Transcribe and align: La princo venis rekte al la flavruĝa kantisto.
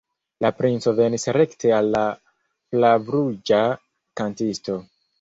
La 0.45 0.49
princo 0.61 0.93
venis 0.99 1.25
rekte 1.37 1.75
al 1.81 1.91
la 1.97 2.03
flavruĝa 2.73 3.63
kantisto. 4.23 4.85